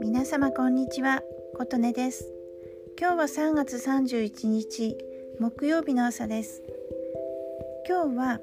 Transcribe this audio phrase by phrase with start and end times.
[0.00, 1.22] 皆様こんにちは
[1.56, 2.32] 琴音です。
[2.98, 4.98] 今日は3月31日
[5.38, 6.62] 木曜日の朝です。
[7.88, 8.40] 今日は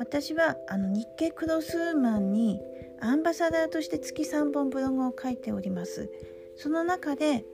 [0.00, 2.60] 私はあの日経クロスウーマンに
[3.00, 6.10] アンバサダーとして月3本ブログを書いております。
[6.56, 7.44] その中で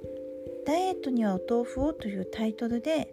[0.65, 3.11] ダイエットにはお豆腐をというタイトルで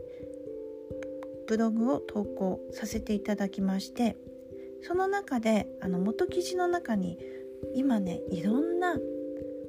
[1.45, 4.15] ブログを投稿させていただきまして
[4.81, 7.17] その中であの元記事の中に
[7.75, 8.97] 今ねいろんな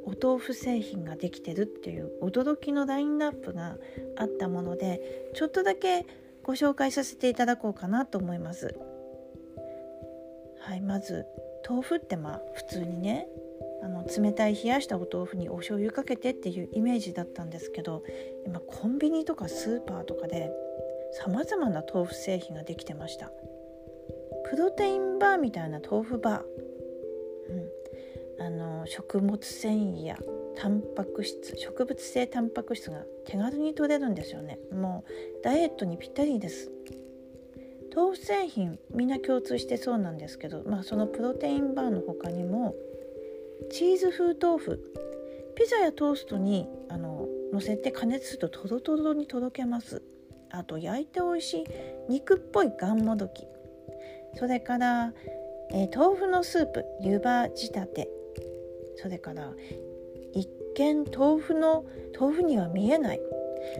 [0.04, 3.76] お豆腐製品ができてるっていう驚きのラインナップが
[4.16, 6.06] あったものでちょっとだけ
[6.42, 8.74] ご紹介させていただこうかなと思います。
[10.60, 11.26] はいまず
[11.68, 13.28] 豆腐ってまあ普通にね
[13.82, 18.02] あの冷たい冷やしたお豆腐にお醤油かけてっていうイメージだったんですけど
[18.46, 20.50] 今コンビニとかスーパーとかで
[21.12, 23.32] さまざまな豆腐製品ができてました
[24.50, 26.42] プロテインバーみたいな豆腐バー、
[28.40, 30.18] うん、あの食物繊維や
[30.56, 34.58] タンパク質植物性タンパク質が手軽に取れるんですよね。
[34.72, 36.72] もうダイエットにぴったりです。
[37.94, 42.74] 豆腐製品みんな共通してそうなんですけど、まあ、そのプロテインバーの他にも
[43.70, 44.80] チーズ風豆腐。
[45.54, 50.02] ピザやトーストにあの乗せて加熱するとトロトロにとろけます。
[50.50, 51.64] あと焼いて美味しい
[52.08, 53.46] 肉っぽいがんもどき
[54.36, 55.12] それから、
[55.72, 58.10] えー、豆腐のスープ湯葉仕立て。
[58.96, 59.54] それから
[60.34, 61.86] 一見豆腐の
[62.18, 63.20] 豆腐には見えない。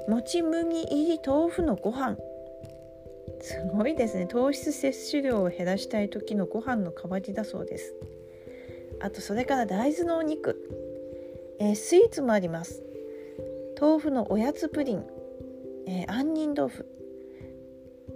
[0.09, 2.17] もち麦入り豆腐のご飯。
[3.41, 4.27] すごいですね。
[4.27, 7.95] 糖質摂取量を減らしたい時のご飯の代わりだそうです。
[9.01, 10.57] あとそれから大豆のお肉、
[11.59, 12.83] えー、スイーツもあります。
[13.81, 15.05] 豆腐のおやつプリン、
[15.87, 16.87] えー、杏仁豆腐。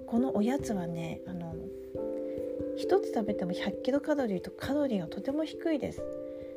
[0.06, 1.54] このおやつはねあの
[2.78, 6.02] 1つ食べても100キロカロリーとカロリーがとても低いです。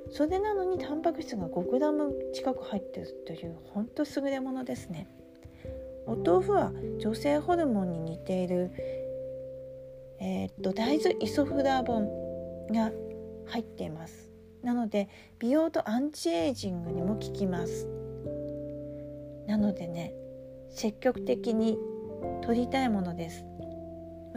[0.10, 5.08] それなのにタンパク質が 5g 近く入ってるという本当優れものですね。
[6.06, 8.72] お豆腐は女性ホルモンに似ている
[10.20, 12.92] えー、っと大豆イソフラボンが
[13.48, 14.32] 入っています。
[14.64, 17.88] なので美容とアンチエイジングにも効きます。
[19.48, 20.14] なのでね
[20.70, 21.78] 積極的に
[22.42, 23.46] 取りたいものです。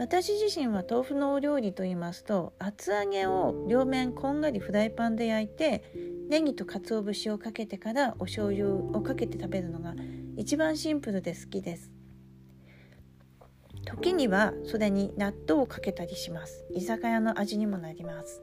[0.01, 5.83] 私自身は豆腐のお料理と言いますと厚揚げを両面こんがりフライパンで焼いて
[6.27, 9.93] ネギと鰹節をかけてからお醤油をかけて食べるのが
[10.37, 11.91] 一番シンプルで好きです。
[13.85, 16.65] 時にはそれに納豆をかけたりします。
[16.73, 18.41] 居酒屋の味にもなります。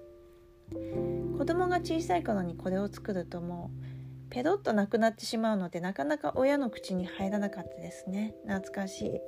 [1.36, 3.72] 子供が小さい頃にこれを作るとも
[4.28, 8.36] うペロッとなくなってしまうのでなかなか親の口に入らなかったですね。
[8.46, 9.20] 懐かしい。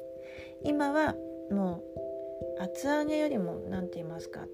[0.62, 1.16] 今は
[1.50, 2.09] もう
[2.60, 4.46] 厚揚げよりも何て言いますか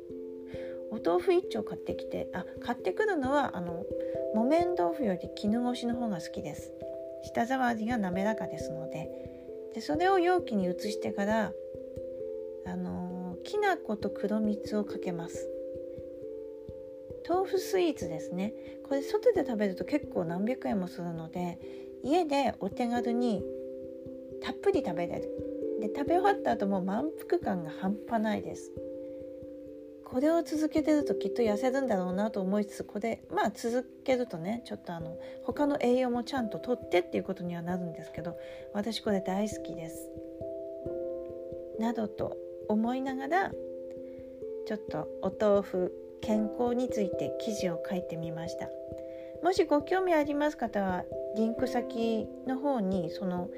[0.90, 3.84] お豆腐一丁買ってきてあ買ってくるのはあの
[4.34, 6.72] 木綿豆腐より絹ごしの方が好きです。
[7.24, 9.10] 舌触りが滑らかですので。
[9.74, 11.52] でそれを容器に移してから
[12.64, 15.50] あのきな粉と黒蜜をかけます。
[17.28, 18.54] 豆腐スイーツですね。
[18.88, 21.58] これ外で食べると結構何百円もするので
[22.04, 23.44] 家でお手軽に
[24.40, 25.45] たっぷり食べれる。
[25.80, 28.72] で食べ終わった後も満腹感が半端ないです。
[30.04, 38.38] これを続けてるときっと痩せるんだろうなと思いつつこれまあ続けるとねちょっとあの他の栄養もちゃんととってっていうことにはなるんですけど
[38.72, 40.08] 私これ大好きです。
[41.80, 42.36] などと
[42.68, 43.50] 思いながら
[44.66, 48.68] ちょっとお豆腐健康について記事を書いてみました。
[49.42, 51.04] もしご興味あります方は
[51.36, 53.50] リンク先の方にその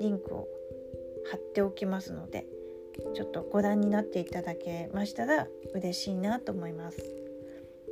[0.00, 0.48] リンクを
[1.30, 2.46] 貼っておきますので
[3.14, 6.98] ちょっとご覧になっていただけましたら嬉しいなと思います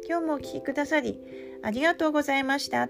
[0.09, 1.21] 今日もお聴きくださり
[1.63, 2.89] ありがとうございました。